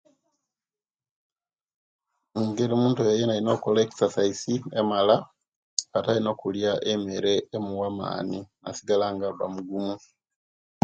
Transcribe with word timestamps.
Mungeri 2.33 2.71
omuntu 2.75 2.97
oyo 3.01 3.13
yena 3.19 3.33
alina 3.35 3.51
okola 3.55 3.77
ekisasais 3.81 4.39
emala 4.79 5.15
ate 5.95 6.07
alina 6.11 6.29
okulia 6.35 6.71
emere 6.91 7.33
emuwa 7.55 7.85
amaani 7.91 8.39
nasigala 8.63 9.05
nga 9.13 9.25
aba 9.31 9.45
mugumu 9.53 9.95